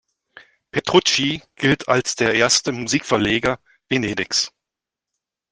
Petrucci 0.71 1.43
gilt 1.57 1.87
als 1.87 2.15
der 2.15 2.33
erste 2.33 2.71
Musikverleger 2.71 3.59
Venedigs. 3.87 4.51